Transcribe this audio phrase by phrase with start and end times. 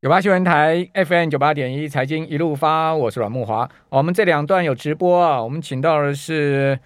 [0.00, 3.68] 九八新闻台 FM 九八点一财经一路发，我是阮木华。
[3.88, 6.78] 我们这两段有直播啊，我们请到的是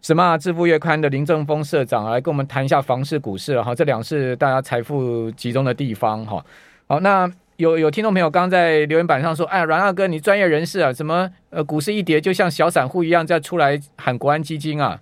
[0.00, 6.44] 什么致富月刊的林正峰社长来跟我们谈一下房市、股市哈，这两是大家财富集中的地方哈。
[6.86, 15.00] 好，那有有听众朋友刚在留言板上说，哎，阮二哥，你专业人士啊，什么呃股市一跌就像小散户一样再出来喊国安基金啊？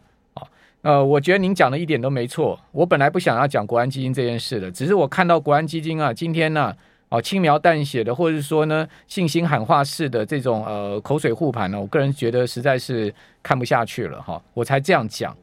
[0.81, 2.59] 呃，我觉得您讲的一点都没错。
[2.73, 6.75] 我本来不想要讲国安基金这件事的，只是我看到国安基金啊，今天呢。
[7.11, 13.13] 哦，轻描淡写的，或者是说呢，信心喊话式的这种呃口水护盘呢，我个人觉得实在是
[13.43, 15.35] 看不下去了哈，我才这样讲。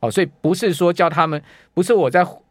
[0.00, 1.42] 哦，所以不是说叫他们，
[1.72, 2.42] 不是我在呼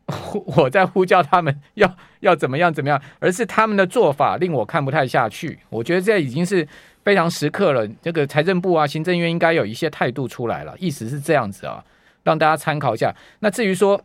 [0.58, 5.60] 我在呼叫他们要要怎么样怎么样，而是他们的做法令我看不太下去。
[5.70, 6.68] 我觉得这已经是
[7.04, 11.86] 非常时刻了，这个财政部啊、行政院应该有一些态度出来了，意思是这样子啊，
[12.24, 13.14] 让大家参考一下。
[13.42, 14.02] 那至于说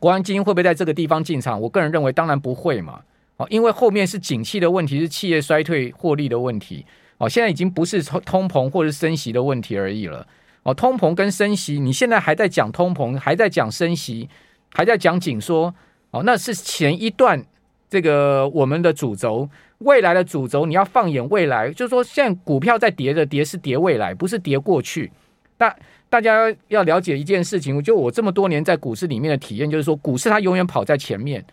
[0.00, 3.00] 国安基金会不会在这个地方进场，我个人认为当然不会嘛。
[3.36, 6.84] 哦，因为后面是景气的问题，是企业衰退获利的问题。
[7.18, 10.26] 哦，现在已经不是通通膨或者升息的问题而已了。
[10.62, 14.28] 哦，通膨跟升息，你现在还在讲通膨，还在讲升息，
[14.74, 15.74] 还在讲紧缩。
[16.10, 17.44] 哦，那是前一段
[17.88, 19.48] 这个我们的主轴，
[19.78, 25.10] 未来的主轴你要放眼未来，就是说现在股票在跌的跌是跌未来，不是跌过去。
[25.56, 25.74] 大
[26.10, 31.44] 大家要了解一件事情，就我这么多年在股市里面的体验，就是说股市它永远跑在前面。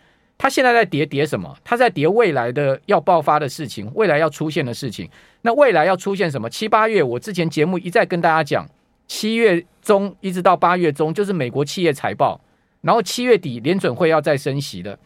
[0.44, 1.56] 他现在在叠叠什么？
[1.64, 5.08] 他在叠未来的要爆发的事情，未来要出现的事情。
[5.40, 6.50] 那未来要出现什么？
[6.50, 8.68] 七八月，我之前节目一再跟大家讲，
[9.06, 12.38] 七月中一直到八月中，就是美国企业财报，
[12.82, 14.98] 然后七月底联准会要再升息的。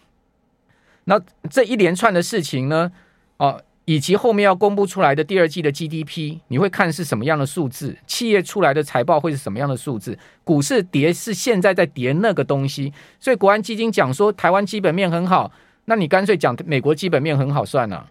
[1.05, 2.91] 那这一连串的事情呢？
[3.37, 3.61] 啊。
[3.89, 7.97] 以及后面要公布出来的第二季的 GDP，你会看是什么样的数字？
[8.07, 10.19] 企业出来的财报会是什么样的数字？
[10.45, 15.51] 股市跌是现在在跌那个东西，所以国安基金讲说台湾基本面很好，
[15.87, 18.11] 那你干脆讲美国基本面很好算了。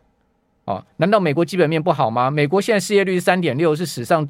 [0.65, 2.31] 哦，难道美国基本面不好吗？
[2.31, 4.27] 美国现在失业率三点六，是史上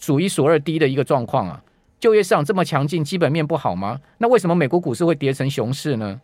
[0.00, 1.62] 数一数二低的一个状况啊，
[2.00, 4.00] 就业市场这么强劲，基本面不好吗？
[4.18, 6.20] 那为什么美国股市会跌成熊市呢？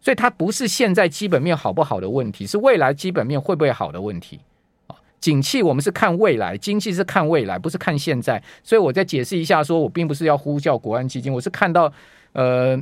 [0.00, 4.38] 所以它不是现在基本面好不好的问题，是未来基本面会不会好的问题
[4.86, 4.94] 啊。
[5.18, 8.40] 景气我们是看未来，经济是看未来，不是看现在。
[8.62, 11.92] 所以我再解释一下，说我并不是要呼叫国安基金，我是看到
[12.34, 12.80] 呃，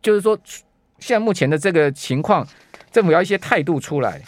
[0.00, 0.38] 就是说
[0.98, 2.46] 现在目前的这个情况，
[2.90, 4.22] 政府要一些态度出来。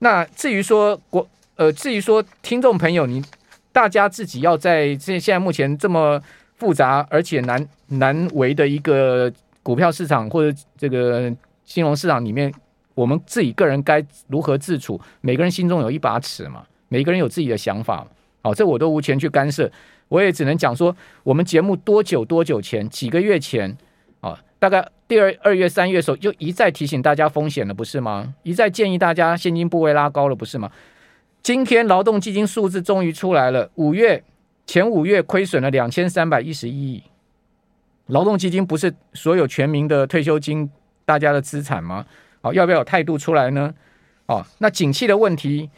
[0.00, 3.22] 那至于说国呃，至于说听众朋友，你
[3.70, 6.20] 大家自己要在这现在目前这么
[6.56, 9.32] 复杂而且难难为的一个。
[9.66, 11.28] 股票市场或者这个
[11.64, 12.54] 金融市场里面，
[12.94, 15.00] 我们自己个人该如何自处？
[15.20, 18.06] 每个人心中有一把尺嘛，每个人有自己的想法。
[18.42, 19.68] 好，这我都无权去干涉。
[20.06, 20.94] 我也只能讲说，
[21.24, 23.76] 我们节目多久多久前，几个月前
[24.20, 28.32] 啊，大概第二二月三月的时候，就一再提醒大家风险了，不是吗？
[28.44, 30.70] 一再建议大家现金部位拉高了，不是吗？
[31.42, 34.22] 今天劳动基金数字终于出来了，五月
[34.64, 37.02] 前五月亏损了两千三百一十一亿。
[38.06, 40.70] 劳动基金不是所有全民的退休金
[41.04, 42.06] 大家的资产吗？
[42.40, 43.74] 好，要不要有态度出来呢？
[44.26, 45.70] 哦，那景气的问题，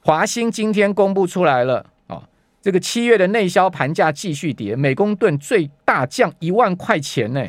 [0.00, 1.86] 华兴今天公布出来了。
[2.06, 2.22] 哦，
[2.60, 7.44] 这个七月的内销盘价继续跌，每公吨最大降一万块钱呢。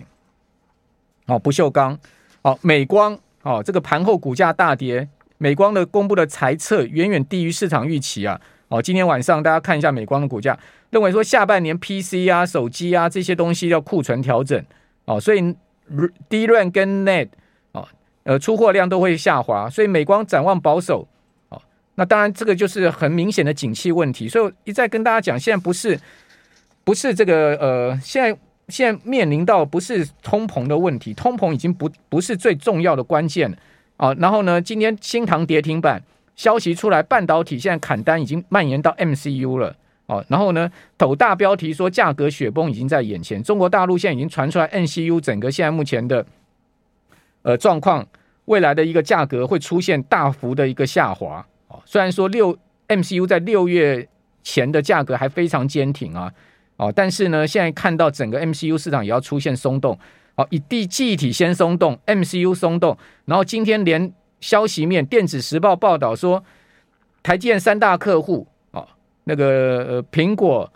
[1.27, 1.97] 哦，不锈钢，
[2.41, 5.07] 哦，美光，哦，这个盘后股价大跌，
[5.37, 8.41] 美光的公布的财测远远低于市场预期啊。
[8.67, 10.57] 哦，今天晚上大家看一下美光的股价。
[10.93, 14.63] 认为说下半年 PC 啊、手机啊这些东西要库存调整
[15.05, 15.41] 哦，所以
[16.29, 17.29] DRAM 跟 NAND
[17.71, 17.87] 哦，
[18.23, 21.07] 呃出货量都会下滑，所以美光展望保守
[21.49, 21.59] 哦。
[21.95, 25.99] 那当然这个就是很明显的景气问题，所以我一再跟大家讲，现在不是
[26.83, 28.37] 不是这个呃，现在
[28.69, 33.51] 现在面临到不是通膨的问题，通膨已经不不是最重要的关键
[33.97, 34.13] 啊。
[34.19, 36.01] 然后呢，今天新唐跌停板
[36.35, 39.75] 消息出来，半导体现在砍单已经蔓延到 MCU 了。
[40.05, 43.41] 哦，然后呢，头大标题说价格雪崩已经在眼前。
[43.41, 46.25] 中国大陆现在已经传出来，MCU 整个现在目前的
[47.43, 48.05] 呃状况，
[48.45, 51.45] 未来的一个价格会出现大幅的一个下滑。
[51.69, 52.57] 哦，虽然说六
[52.89, 54.05] MCU 在六月
[54.43, 56.29] 前的价格还非常坚挺啊，
[56.75, 59.97] 哦，但是呢，现在看到整个 MCU 市场也要出现松动。
[60.35, 64.11] 哦，以地记忆体先松动，MCU 松动，然后今天连
[64.41, 66.43] 消息面，电子时报报道说，
[67.21, 68.47] 台积电三大客户。
[69.25, 70.71] 那个，苹果、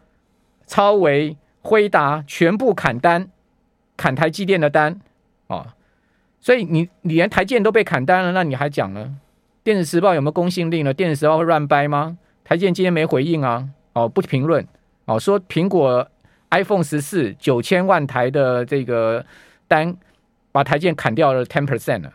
[0.65, 3.29] 超维、辉达全部砍单，
[3.95, 4.99] 砍台积电的单
[5.47, 5.67] 哦，
[6.39, 9.17] 所以你你连台积电都被砍单了，那你还讲呢？
[9.63, 10.93] 电子时报有没有公信力呢？
[10.93, 12.17] 电子时报会乱掰吗？
[12.45, 14.65] 台积电今天没回应啊，哦，不评论
[15.03, 16.07] 哦，说苹果
[16.51, 19.25] iPhone 十四九千万台的这个
[19.67, 19.93] 单，
[20.53, 22.13] 把台积电砍掉了 ten percent 了，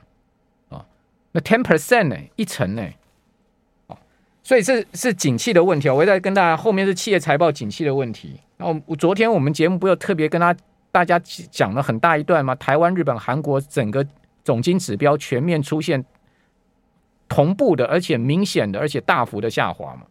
[0.71, 0.87] 哦，
[1.33, 2.83] 那 ten percent 呢，一成呢，
[4.43, 5.89] 所以这是景气的问题。
[5.89, 8.41] 我会再跟大家后面是企业财报景气的问题。
[8.57, 10.55] 那我昨天我们节目不有特别跟他
[10.91, 11.19] 大家
[11.51, 12.55] 讲了很大一段吗？
[12.57, 14.07] 台湾、日本、韩国整个
[14.45, 16.05] 总经指标全面出现
[17.29, 20.03] 同步的，而且明显的，而且大幅的下滑嘛。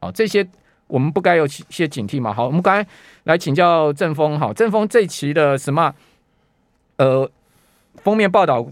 [0.00, 0.46] 哦，这些
[0.86, 2.32] 我们不该有些警惕吗？
[2.32, 2.88] 好，我们刚才
[3.24, 4.38] 来请教正风。
[4.38, 5.94] 好，正风这一期的什么？
[6.98, 7.30] 呃，
[8.02, 8.66] 封面报道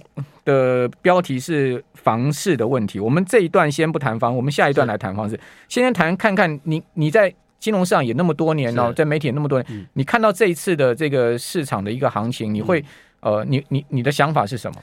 [0.45, 2.99] 的标题是房市的问题。
[2.99, 5.39] 我们这一段先不谈房，我们下一段来谈房市。
[5.69, 12.85] 先谈看看你你在金融市场也那么多年哦，在媒体也那么多年，嗯，你看到这一次的这个市场的一个行情，你会
[13.21, 14.81] 呃，你你你的想法是什么？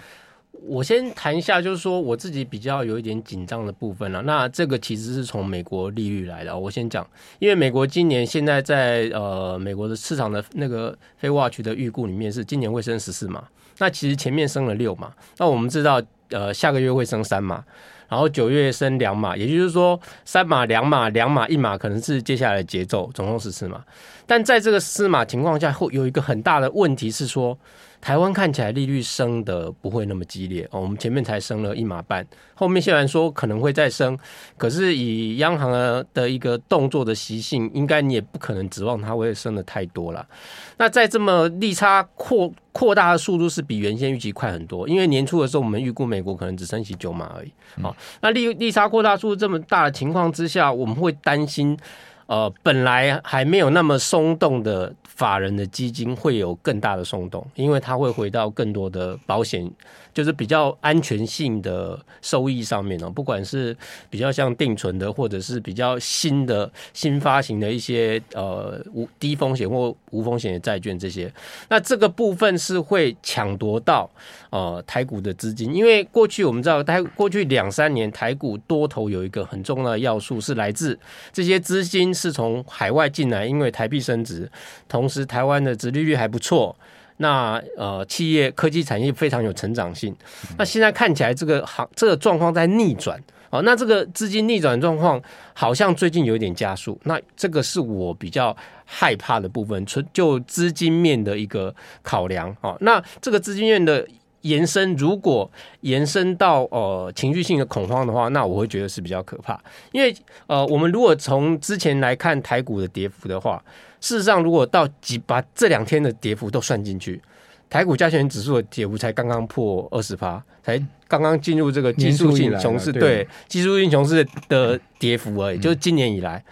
[0.66, 4.22] 我先谈一下，就是说我自己比较有一点紧张的部分了。
[4.22, 6.57] 那这个其实是从美国利率来的。
[6.57, 7.06] 我先讲，
[7.40, 13.44] 因为美国今年现在在呃美国的市场的那个 FedWatch 的预估里面是今年会升十四码。
[13.77, 15.11] 那其实前面升了六码。
[15.37, 17.63] 那我们知道呃下个月会升三码，
[18.09, 23.83] 然后九月升两码，也就是说三码、两码、两码、一码可能是接下来的节奏，总共十四码。
[24.25, 27.57] 但在这个四码情况下，会有一个很大的问题是说。
[28.03, 34.19] 台湾看起来利率升的不会那么激烈哦，我们前面才升了一码半，后面虽然说可能会再升，
[34.57, 35.71] 可是以央行
[36.13, 40.27] 的一个动作的习性，应该你也不可能指望它会升的太多了。
[40.75, 47.53] 那在这么利差扩扩大的速度是比原先预期快很多，因为年初的时候我们预估美国可能只升息九码而已。
[47.81, 51.77] 好，那利利差扩大速度这么大的情况之下，我们会担心。
[52.25, 59.69] 呃，本来还没有那么松动的法人的基金会有更大的松动，因为它会回到更多的保险，
[60.13, 63.10] 就是比较安全性的收益上面哦。
[63.10, 63.75] 不管是
[64.10, 71.30] 比较像定存的，或者是比较新的新发行的一些呃无低风险或无风险的债券这些，
[71.68, 74.10] 那这个部分是会抢夺到
[74.51, 80.98] 呃台股的资金，因为过去我们知道台过去两三年台股多头有一个很重要的要素是来自
[81.33, 82.13] 这些资金。
[82.13, 84.50] 是从海外进来，因为台币升值，
[84.88, 86.74] 同时台湾的殖利率还不错，
[87.18, 90.15] 那呃企业科技产业非常有成长性。
[90.57, 95.21] 那现在看起来这个行这个状况在逆转哦，那这个资金逆转状况
[95.54, 98.56] 好像最近有点加速，那这个是我比较
[98.86, 102.77] 害怕的部分，纯就资金面的一个考量哦。
[102.81, 104.07] 那这个资金面的。
[104.44, 105.50] 延伸，如果
[105.81, 109.62] 延伸到呃情绪性的恐慌的话，那我会觉得是比较可怕。
[109.92, 110.16] 因为
[110.48, 113.63] 呃，我们如果从之前来看台股的跌幅的话，
[114.00, 117.22] 事实上如果到几把这两天的跌幅都算进去，
[117.69, 126.44] 台股加权指数的跌幅才刚刚破二十趴，才刚刚进入这个技术性熊市，对技术性熊市的跌幅而已，就是今年以来。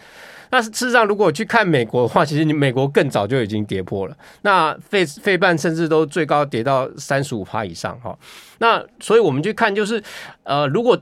[0.52, 4.16] 那事实上，如果去看美国的话，其实你美国更早就已经跌破了。
[4.42, 8.16] 那费费半甚至都最高跌到三十五趴以上哈。
[8.60, 10.04] 那所以我们去看，就是
[10.44, 11.02] 呃，如果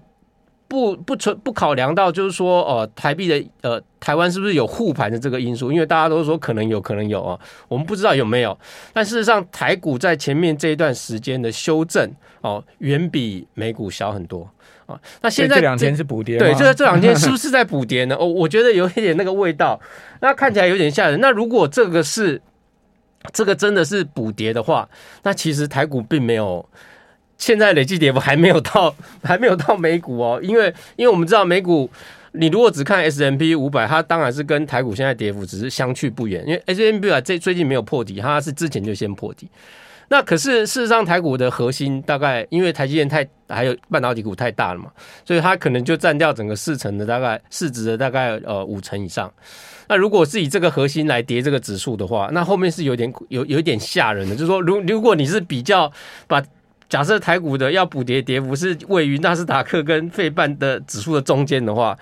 [0.70, 5.72] 不不存不考量到，就是说呃，台币的呃，台湾是不是有护盘的这个因素？
[5.72, 7.38] 因为大家都说可能有可能有啊，
[7.68, 8.58] 我们不知道有没有。
[8.94, 12.10] 但事实上，台股在前面这一段时间的修正
[12.42, 14.50] 哦，远比美股小很多。
[15.22, 18.16] 那现在这两天是补跌，对，这这两天是不是在补跌呢？
[18.16, 19.80] 哦，我觉得有一点那个味道，
[20.22, 21.20] 那看起来有点吓人。
[21.20, 22.42] 那如果这个是
[23.32, 24.90] 这个真的是补跌的话，
[25.22, 26.68] 那其实台股并没有
[27.40, 31.90] 现在累计跌幅还没有到 还没有到美股哦，因为因为我们知道美股，
[32.34, 39.50] 你如果只看 S M P 五百，它当然是跟台股现在跌幅只是相去不远，因为 S M P 啊这最近没有破底，它是之前就先破底。
[40.12, 44.92] 那可是事实上，台股的核心大概因为台积电太还有半导体股太大了嘛，
[45.24, 49.32] 所以它可能就占掉整个四成的大概市值的大概呃五成以上。
[49.88, 55.92] 那如果是以这个核心来叠这个指数的话，那后面是有点有有一点吓人的，就是说，如如果你是比较
[56.28, 56.44] 把
[56.90, 61.98] 假设台股的要补跌跌幅是位于纳斯达克跟费半的指数的中间的话，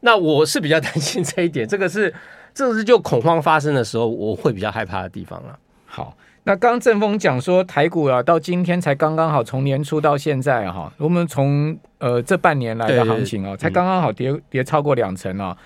[0.00, 1.66] 那我是比较担心这一点。
[1.66, 2.12] 这个是
[2.52, 5.58] 这个是就恐慌发生的时候，我会比较害怕的地方了。
[5.86, 6.14] 好。
[6.46, 15.56] 那刚正风讲说台股啊，到今天才刚刚好，从年初到现在哈，我们从呃这半年来的行情啊，才刚刚好跌跌超过两成啊，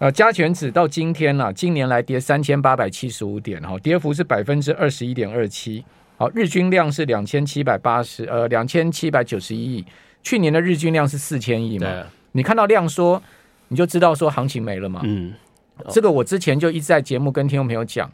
[0.00, 5.84] 呃加权指到今天呢，今年来跌三千八百七十五点哈，跌幅是百分之二十一点二七，
[6.16, 9.84] 好，日均量是两千七百八十呃两千七百九十一亿，
[10.22, 11.88] 去年的日均量是四千亿嘛，
[12.32, 13.22] 你看到量缩，
[13.68, 15.32] 你就知道说行情没了嘛，嗯，
[15.90, 18.10] 这个我之前就一直在节目跟听众朋友讲。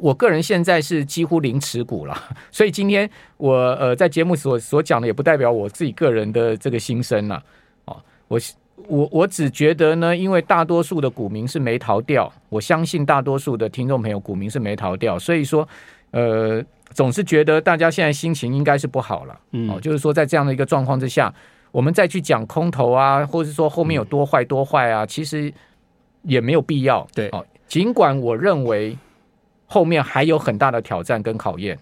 [0.00, 2.16] 我个人现在是几乎零持股了，
[2.52, 7.42] 所以今天我呃在节目所所讲的也不代表我自己个人的这个心声了。
[7.86, 7.96] 哦，
[8.28, 8.38] 我
[8.86, 15.68] 我我只觉得呢，因为大多数的股民是没逃掉，我相信大多数的听众朋友股民是没逃掉，所以说
[16.12, 19.40] 呃总是觉得大家现在心情应该是不好了。
[19.52, 21.32] 嗯，哦，就是说在这样的一个状况之下，
[21.72, 25.52] 我们再去讲空头啊，或者说后面有多坏多坏啊，其实
[26.22, 27.06] 也没有必要。
[27.14, 28.96] 对，哦，尽管我认为
[29.66, 31.78] 后面还有很大的挑战跟考验。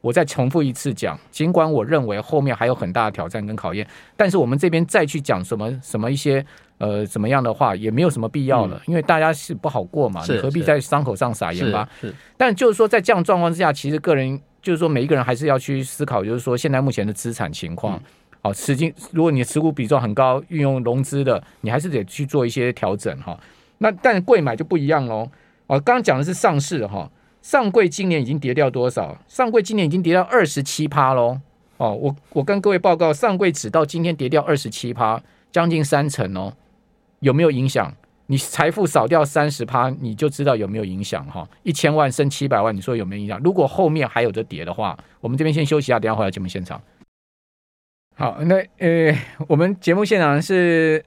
[0.00, 3.84] 我再重复一次讲，尽管我认为后面还有很大的挑战跟考验，
[4.16, 6.42] 但是我们这边再去讲什么什么一些
[6.78, 11.86] 呃怎么样的话，也没有什么必要了，嗯、因为大家是不好过嘛，你何必在伤口上撒盐巴？
[12.00, 17.94] 是，是，但就是说，在这样状况之下，其实个人就是说，每一个人还是要去思考，就是说，现在目前的资产情况，
[18.42, 23.38] 好、嗯，持金，如果你持股比重很高，运用融资的，你还是得去做一些调整哈。
[23.78, 25.30] 那但贵买就不一样喽。
[25.68, 27.10] 哦，刚刚讲的是上市哈。
[27.40, 29.16] 上柜今年已经跌掉多少？
[29.28, 31.40] 上柜今年已经跌到二十七趴喽。
[31.76, 35.22] 哦，我我跟各位报告，上柜指到今天跌掉二十七趴，
[35.52, 36.52] 将近三成哦。
[37.20, 37.94] 有没有影响？
[38.28, 41.48] 你财富少掉三十趴，你就知道有没有影响哈。
[41.62, 43.40] 一千万升七百万，你说有没有影响？
[43.42, 46.80] 如果后面还有的跌的话，我们这边先休息一下，等下回来节目现场。
[48.14, 49.16] 好，那呃，
[49.48, 51.04] 我们节目现场是。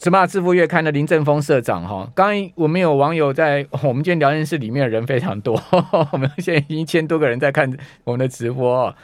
[0.08, 5.58] 《Smart 致富月刊》的林正峰社长哈，刚刚我们有网友在我们今天聊天室里面的人非常多，
[6.12, 7.74] 我们现在已经一千多个人在看
[8.04, 8.94] 我们的直播。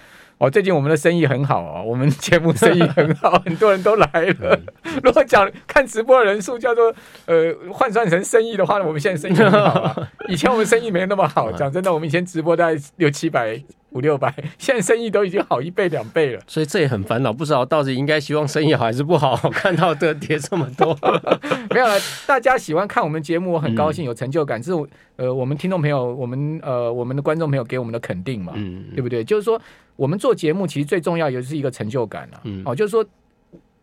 [0.50, 4.06] 最近我们的生意很好哦，我们节目生意很好， 很多人都来
[4.40, 4.58] 了。
[5.02, 6.92] 如果讲看直播的人数叫做
[7.26, 10.08] 呃换算成生意的话，我们现在生意很好了。
[10.28, 13.62] 以前我们生意没那么好，讲真的，我们以前直播大概六七百。
[13.94, 19.36] 五六百，现在生意都已经好一倍两倍了，所以这也很烦恼，不知道到底应该希望生意好还是不好。
[19.50, 20.96] 看到的跌这么多，
[21.74, 21.94] 没有了。
[22.26, 24.62] 大家喜欢看我们节目，我很高兴，有成就感。
[24.62, 29.22] 这是呃，我们听众朋友，我们呃，我们的观众朋友给我们的肯定嘛，嗯，对不对？
[29.22, 29.60] 就是说，
[29.96, 32.40] 我们做节目其实最重要也是一个成就感啊。
[32.44, 33.04] 嗯，哦，就是说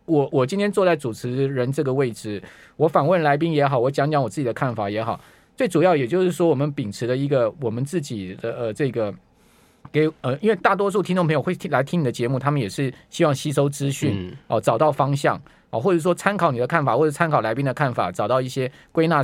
[0.05, 2.41] 我我今天坐在主持人这个位置，
[2.75, 5.19] 我访问来宾也好，我讲讲我自己的看法也好，
[5.55, 9.13] 最主要也就是说，我们秉持的一个我们自己的呃这个。
[9.91, 19.23] 给呃，因为大多数听众朋友会听来听你的节目，他们也是希望吸收资讯哦，找到方向哦，或者说参考你的看法，或者参考来宾的看法，找到一些归纳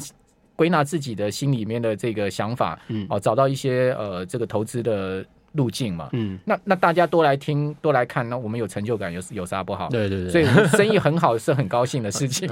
[0.56, 5.24] 归纳自己的心里面的这个想法，嗯，哦，找到一些呃这个投资的
[5.55, 9.89] 路径嘛，嗯，那那大家多来听多来看，那我们有成就感，有有啥不好？
[9.89, 12.47] 对对对，所以生意很好是很高兴的事情，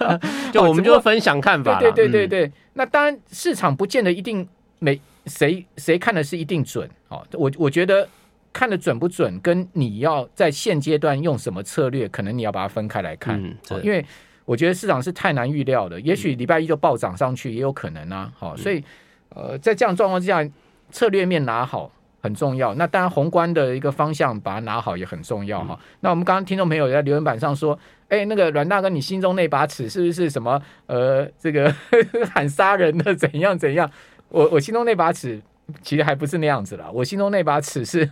[0.52, 4.46] 就我们就分享看法，对对对对对，嗯、那当然市场不见得一定
[4.78, 5.00] 每。
[5.26, 6.88] 谁谁看的是一定准？
[7.08, 8.08] 哦，我我觉得
[8.50, 13.38] 看的准不准，跟你要在现阶段用什么策略，可能你要把它分开来看。
[13.44, 14.02] 嗯，因为
[14.46, 18.32] 我觉得市场是太难预料的，也许礼拜一就暴涨上去，也有可能啊。
[18.38, 18.82] 好，所以
[19.28, 20.42] 呃，在这样状况之下，
[20.90, 22.74] 策略面拿好很重要。
[22.74, 25.78] 那当然，宏观的一个方向把它拿好也很重要哈。
[26.00, 30.60] 那我们刚刚听众朋友在留言板上说，哎，那个阮大哥，你心中那把尺是不是什么？
[30.86, 31.74] 呃，这个
[32.34, 33.90] 喊杀人的怎样怎样？
[34.28, 35.40] 我我心中那把尺
[35.82, 38.10] 其实还不是那样子了，我心中那把尺是，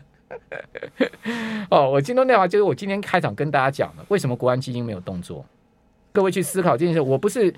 [1.71, 5.45] 哦，我心中那把就是我今天开场跟大家讲的，为什么国安基金没有动作？
[6.13, 7.53] 各位去思考这件事，我不是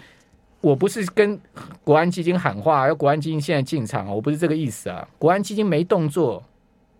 [0.61, 1.41] 我不是跟
[1.85, 6.43] 国安基金喊话，要国安基金现在进场，我不是这个意思啊，国安基金没动作，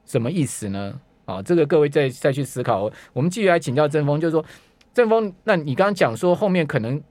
[0.05, 1.01] 什么意思呢？
[1.25, 2.91] 啊，这个各位再再去思考。
[3.13, 4.45] 我们继续来请教郑峰，就是说，
[4.95, 7.03] 郑峰，那你刚刚讲说后面可能。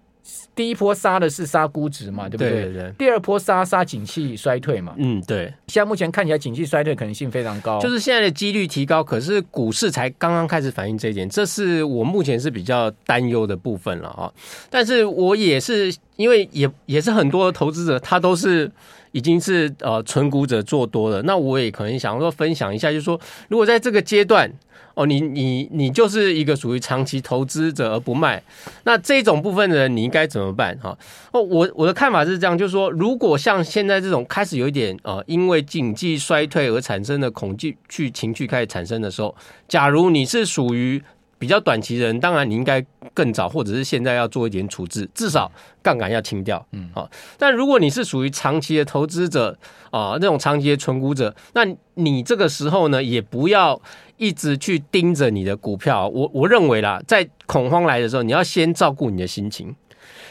[0.55, 2.49] 第一波杀的是杀估值嘛，对不对？
[2.49, 2.91] 对对对。
[2.97, 4.93] 第二波杀杀景气衰退嘛。
[4.97, 5.53] 嗯，对。
[5.67, 14.31] 现在目前看起来景气衰退可能性非常高，就是现在的几率提高，可是股市才刚刚开始反映这一点，这是我目前是比较担忧的部分了啊。
[14.69, 18.71] 但是我也是因为也也是很多投资者他都是
[19.11, 24.51] 已经是呃纯股者做多了，那我也可能想说分享一下，就是说如果在这个阶段。
[24.97, 28.41] 哦，你你你就是一个属于长期投资者而不卖，
[28.83, 30.75] 那这种部分的人你应该怎么办？
[30.79, 30.97] 哈，
[31.31, 39.35] 哦，我我的看法是这样，就是说，如果像现在这种开始有一点呃，因为经济衰退而产生的恐惧去情绪开始产生的时候，
[39.67, 41.01] 假如你是属于。
[41.39, 45.51] 比较短期的人，当然你应该更早，或者是现在要做一点处置，至少
[45.81, 46.65] 杠杆要清掉。
[46.71, 47.09] 嗯，好。
[47.37, 49.57] 但如果你是属于长期的投资者
[49.91, 51.65] 啊，那种长期的存股者，那
[51.95, 53.79] 你这个时候呢，也不要
[54.17, 56.07] 一直去盯着你的股票。
[56.07, 59.75] 我我认为啦，在恐慌来的时候，你要先照顾你的心情。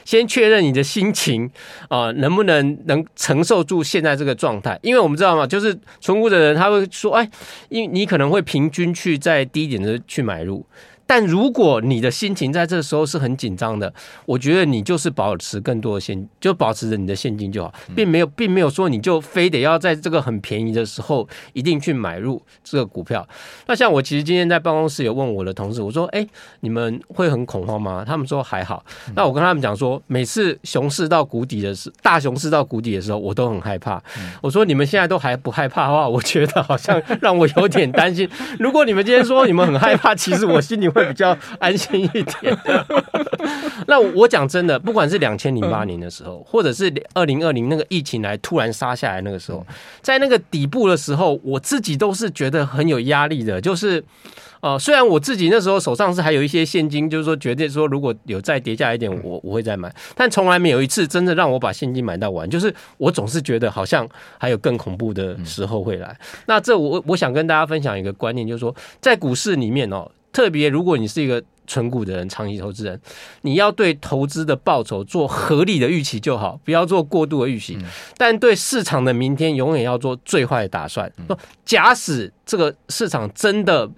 [0.05, 1.51] 先确认你的心情
[1.89, 4.79] 啊、呃，能不能能承受住现在这个状态？
[4.81, 7.29] 因为我们知道嘛，就是存股的人他会说，哎，
[7.69, 10.65] 因为你可能会平均去在低点的去买入。
[11.07, 13.93] 但如果你的心情在这时候是很紧张的，
[14.25, 23.25] 我觉得你就是保持更多的现，就保持着你的现金就好，并没有，并没有说你就非得要在这个很便宜的时候一定去买入这个股票。
[23.67, 26.27] 那像我其实今天在办公室有问我的同事，我说：“哎，
[26.61, 28.85] 你们会很恐慌吗？”他们说还好。
[29.15, 34.03] 那我跟他们讲说，每次熊市到谷底的时，大熊市到谷底的时候，我都很害怕。
[34.43, 38.29] 我说：“你们现在都还不害怕的话，我觉得好像让我有点担心。
[38.59, 42.59] 如果你们今天说你们很害怕，其实我心里。”会比较安心一点。
[43.87, 49.65] 那我讲真的，不管是两千零八年的时候，或者是二零二零那个疫情来突然杀下来那个时候，
[50.01, 54.03] 在那个底部的时候，我自己都是觉得很有压力的，就是。
[54.63, 62.49] 呃，虽然我自己那时候手上是还有一些现金，就是说决定说如果有再跌价一点，我我会再买，但从来没有一次真的让我把现金买到完。
[62.49, 66.19] 就是我总是觉得好像还有更恐怖的时候会来。
[66.47, 73.01] 那这我我想跟大家分享一个观念，就是说在股市里面哦，特别如果你是一个纯股的人、长期投资人，
[73.41, 77.79] 你要对投资的报酬做合理的预期就好，不要做过度的预期。
[78.19, 81.11] 但对市场的明天，永远要做最坏的打算。
[81.65, 83.91] 假使这个市场真的。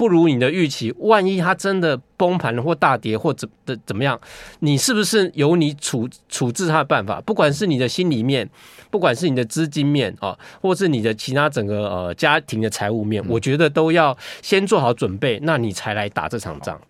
[0.00, 4.18] 不如你的预期，万一它真的崩盘了或大跌或怎的怎么样，
[4.60, 7.20] 你是不是有你处处置它的办法？
[7.20, 8.48] 不管是你的心里面，
[8.90, 16.80] 不管是你的资金面啊，或是你的其他整个呃家庭的财务面，我觉得都要先做好准备，那你才来打这场仗。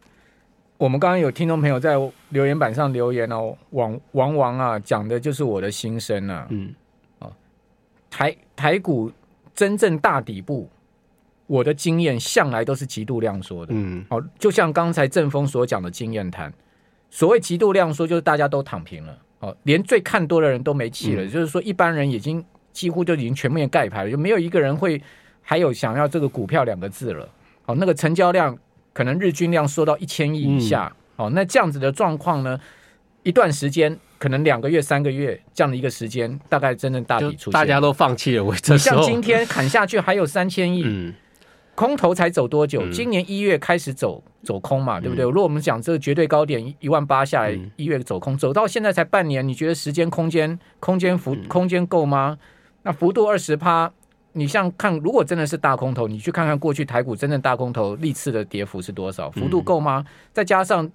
[0.79, 1.97] 我们刚刚有听众朋友在
[2.29, 6.73] 留言板上留言哦，王王王啊，讲的就是我的心声啊，嗯，
[8.09, 9.11] 台台股
[9.52, 10.71] 真正大底部。
[11.50, 16.52] 我的经验向来都是极度量缩的，嗯，好，就像刚才正峰所讲的经验谈，
[17.11, 25.02] 所谓极度量缩，就是大家都躺平了，哦，连最看多的人都没气了，就是说一般人已经几乎就已经全面盖牌了，就没有一个人会
[25.42, 27.28] 还有想要这个股票两个字了，
[27.62, 28.57] 好，那个成交量
[28.92, 32.61] 可能日均量缩到一千亿以下，哦，那这样子的状况呢，
[33.25, 41.12] 一段时间可能两个月、三个月这样的一个时间，大概真正大底出现，大家都放弃了，我你像今天砍下去还有三千亿，嗯。
[41.81, 42.87] 空头才走多久？
[42.91, 45.25] 今年一月开始走走空嘛，对不对？
[45.25, 52.37] 如果我们讲这个绝对高点一万八下来，一月走空，走到现在才半年，你觉得时间空间空间幅空间够吗？
[52.83, 53.91] 那幅度二十趴，
[54.33, 59.31] 你像看，如果真的是大空头，你去看看过去台股真正大空头历次的跌幅是多少？
[59.31, 60.05] 幅度够吗？
[60.35, 60.87] 再加上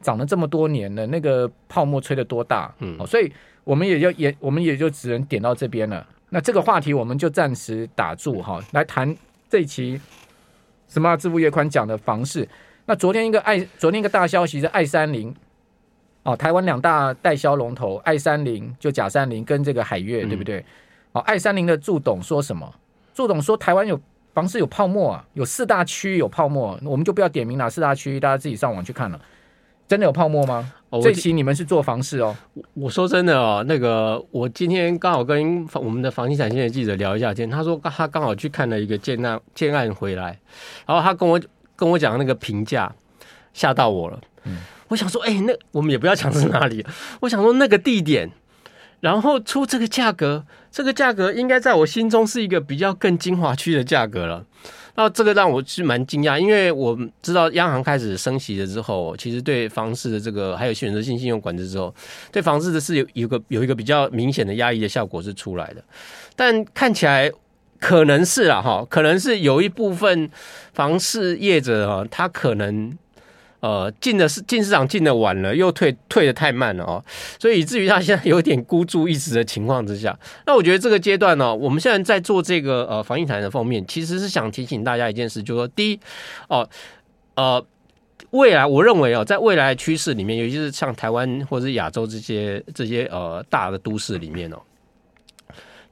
[0.00, 2.72] 涨了这么多年的那个泡沫吹得多大？
[2.78, 3.32] 嗯，所以
[3.64, 6.06] 我们也就也我们也就只能点到这边了。
[6.30, 9.12] 那这个话题我们就暂时打住哈，来谈
[9.50, 10.00] 这一期。
[10.88, 11.16] 什么？
[11.16, 12.48] 致富越宽讲的房市。
[12.86, 15.34] 那昨天一个爱，昨天一个大消息是爱三零
[16.22, 20.64] 哦，台湾两大代销龙头爱三零就甲三零跟这个海悦，对不对？
[21.12, 22.74] 哦，爱三零的助董说什么？
[23.14, 24.00] 助董说台湾有
[24.32, 29.20] 房市有泡沫啊，有四大区有泡沫，我们就不要点名哪四大区，大家自己上网去看了。
[29.88, 30.72] 真的有泡沫吗？
[30.90, 32.34] 哦、这期你们是做房市哦。
[32.54, 40.38] 我，我说真的哦，那个我今天刚好跟我们的房地产线的记者聊一下天，他说他刚好去看了一个建案建案回来，
[40.86, 41.40] 然后他跟我
[41.74, 42.94] 跟我讲那个评价
[43.52, 44.20] 吓到我了。
[44.44, 46.84] 嗯，我想说，哎、欸，那我们也不要讲是哪里，
[47.20, 48.30] 我想说那个地点，
[49.00, 54.44] 然后出这个价格，这个价格应该在我心中是一个比较更精华区的价格了。
[54.98, 61.94] 那这个让我是蛮惊讶，因为我知道央行开始升息了之后，其实对房市的这个还有选择性信用管制之后，
[62.32, 65.84] 对房市的是有有个有一个比较明显的压抑的效果是出来的，
[66.34, 67.30] 但看起来
[67.78, 70.28] 可能是啊哈，可能是有一部分
[70.72, 72.98] 房事业者啊，他可能。
[73.60, 77.04] 呃，进的是进市场进的晚了，又退退的太慢了哦，
[77.40, 80.16] 所以以至于他现在有点孤注一掷的情况之下，
[80.46, 86.00] 那我觉得这个阶段呢，我们现在在做这个呃房地产的方面，其实是想提醒大家一件事，就是说，第一，
[86.48, 86.68] 哦，
[87.34, 87.64] 呃，
[88.30, 94.58] 未来我认为哦，在未来趋势里面，尤其是像台湾或者是亚洲这些这些呃大的都市里面哦。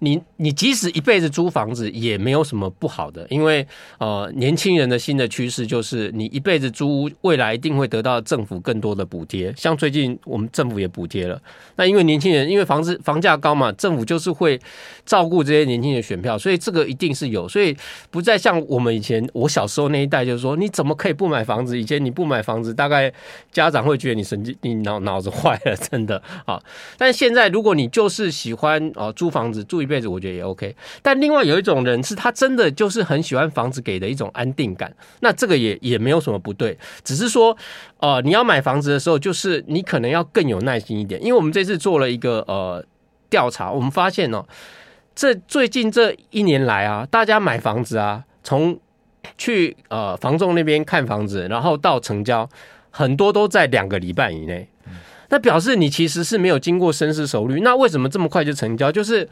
[0.00, 9.50] 你你即使一辈子租房子也没有什么不好的，因为呃年轻人的新的趋势就是你一辈子租，未来一定会得到政府更多的补贴。
[9.56, 11.40] 像最近我们政府也补贴了，
[11.76, 14.60] 那因为年轻人因为房子房价高嘛，政府就是会
[15.06, 17.74] 照顾这些年轻人选票，所以这个一定是有，所以
[18.10, 21.80] 不再像我们以前我小时候那一代，就是说你怎么可以不买房子？
[21.80, 23.10] 以前你不买房子，大概
[23.50, 26.62] 家长会觉得你神经你脑脑子坏了，真的啊。
[26.98, 29.85] 但现在如果你就是喜欢啊租房子住。
[29.86, 37.56] 一辈子我觉得也 OK，但另外有一种人是他真的就是很喜欢房子给的一种安定感，那这个也也没有什么不对，只是说
[38.00, 42.84] 呃你要买房子的时候，就是你可能要更有耐心一点，因为我们这次做了一个呃
[43.30, 44.44] 调查，我们发现哦，
[45.14, 48.78] 这最近这一年来啊，大家买房子啊，从
[49.38, 52.48] 去呃房仲那边看房子，然后到成交，
[52.90, 54.68] 很多都在两个礼拜以内，
[55.28, 58.90] 那表示你其实是没有经过深思熟虑，那为什么这么快就成交？
[58.90, 59.28] 就是。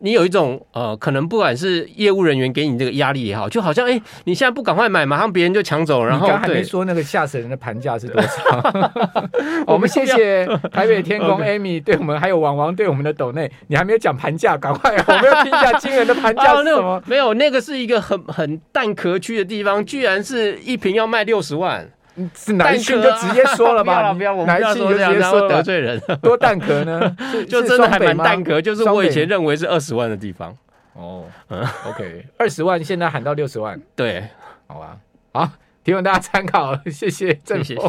[0.00, 6.04] 你有一种呃，可能不管是业务人员给你这个压力也好，就好像哎、欸，你现在不赶快买，马上别人就抢走。
[6.04, 8.72] 然后刚还没说那个吓死人的盘价是多少？
[9.66, 17.02] 我们谢谢 台北天空 Amy 对我们，还有王王对我们的抖内，你还没有讲盘价， 赶快，我们要听一下惊人的盘价是什么？
[17.06, 21.88] 没有，那个是一个很很蛋壳区的地方，居然是一瓶要卖六十万。
[22.34, 24.12] 是男性就直接说了吧？
[24.14, 27.16] 不要不要，哪一区就直接说得罪人，多蛋壳呢？
[27.48, 30.56] 就真的还蛮蛋壳，就是我以前认为是二十万的地方。
[30.94, 34.24] 哦，嗯，OK，二十万现在喊到六十万，对，
[34.66, 34.96] 好吧，
[35.32, 35.48] 好，
[35.84, 37.82] 提供大家参考，谢谢郑谢谢。